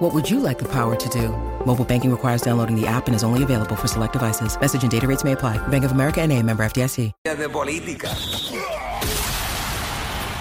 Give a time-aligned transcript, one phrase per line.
[0.00, 1.28] What would you like the power to do?
[1.66, 4.58] Mobile banking requires downloading the app and is only available for select devices.
[4.58, 5.58] Message and data rates may apply.
[5.68, 7.12] Bank of America and a member FDIC.
[7.24, 8.08] de política.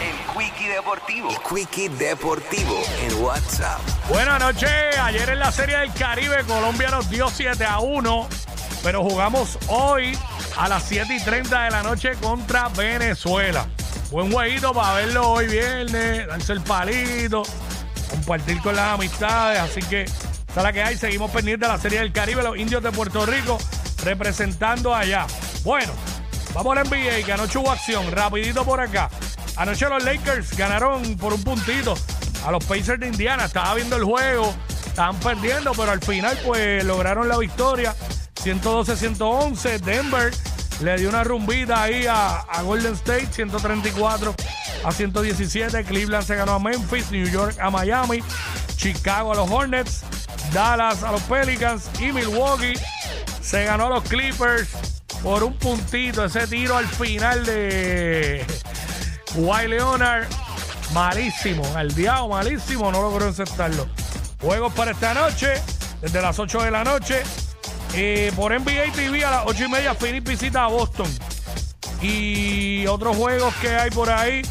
[0.00, 1.28] El Quickie Deportivo.
[1.30, 3.80] El Quickie Deportivo en WhatsApp.
[4.08, 4.98] Buenas noches.
[5.00, 8.28] Ayer en la Serie del Caribe, Colombia nos dio 7 a 1,
[8.82, 10.18] pero jugamos hoy
[10.58, 13.68] a las 7 y 30 de la noche contra Venezuela.
[14.10, 17.44] Buen jueguito para verlo hoy viernes, darse el palito,
[18.14, 19.60] compartir con las amistades.
[19.60, 20.20] Así que, esa
[20.56, 20.96] es la que hay.
[20.96, 23.58] Seguimos pendientes de la Serie del Caribe, los indios de Puerto Rico
[24.04, 25.26] representando allá.
[25.64, 25.92] Bueno,
[26.52, 28.10] vamos a la NBA, que anoche hubo acción.
[28.12, 29.10] Rapidito por acá.
[29.56, 31.94] Anoche los Lakers ganaron por un puntito
[32.44, 33.46] a los Pacers de Indiana.
[33.46, 34.54] Estaba viendo el juego,
[34.86, 37.94] estaban perdiendo, pero al final pues lograron la victoria.
[38.42, 39.80] 112-111.
[39.80, 40.32] Denver
[40.80, 44.34] le dio una rumbita ahí a, Golden State, 134
[44.84, 45.84] a 117.
[45.84, 48.22] Cleveland se ganó a Memphis, New York a Miami,
[48.76, 50.02] Chicago a los Hornets,
[50.52, 52.74] Dallas a los Pelicans y Milwaukee
[53.40, 54.68] se ganó a los Clippers
[55.22, 56.24] por un puntito.
[56.24, 58.44] Ese tiro al final de
[59.32, 60.26] Kawhi Leonard,
[60.92, 61.64] malísimo.
[61.76, 62.90] Al diablo, malísimo.
[62.90, 63.86] No logró encestarlo.
[64.40, 65.54] Juegos para esta noche,
[66.00, 67.22] desde las 8 de la noche.
[67.96, 71.06] Eh, por NBA TV a las 8 y media, Phoenix visita a Boston.
[72.02, 74.42] Y otros juegos que hay por ahí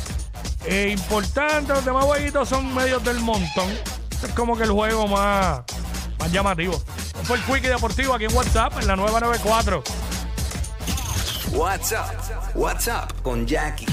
[0.66, 3.70] eh, importantes, los demás jueguitos son medios del montón.
[4.12, 5.62] Este es como que el juego más,
[6.20, 6.74] más llamativo.
[6.74, 9.84] Este Fue el Quickie Deportivo aquí en WhatsApp, en la nueva 94.
[11.52, 12.56] WhatsApp.
[12.56, 13.86] WhatsApp con Jackie.